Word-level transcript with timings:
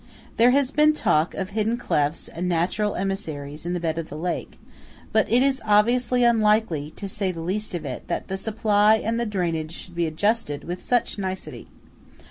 There 0.37 0.49
has 0.49 0.71
been 0.71 0.93
talk 0.93 1.35
of 1.35 1.51
hidden 1.51 1.77
clefts 1.77 2.27
and 2.27 2.49
natural 2.49 2.95
emissaries 2.95 3.67
in 3.67 3.73
the 3.73 3.79
bed 3.79 3.99
of 3.99 4.09
the 4.09 4.17
lake; 4.17 4.57
but 5.11 5.31
it 5.31 5.43
is 5.43 5.61
obviously 5.63 6.23
unlikely, 6.23 6.89
to 6.95 7.07
say 7.07 7.31
the 7.31 7.39
least 7.41 7.75
of 7.75 7.85
it, 7.85 8.07
that 8.07 8.27
the 8.27 8.37
supply 8.37 8.95
and 8.95 9.19
the 9.19 9.27
drainage 9.27 9.73
should 9.73 9.93
be 9.93 10.07
adjusted 10.07 10.63
with 10.63 10.81
such 10.81 11.19
nicety. 11.19 11.67